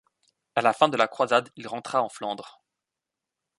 [0.55, 2.63] À la fin de la Croisade, il rentra en Flandre.